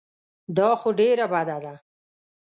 دا 0.57 0.69
خو 0.79 0.89
ډېره 0.99 1.25
بده 1.33 1.57
ده. 1.63 1.73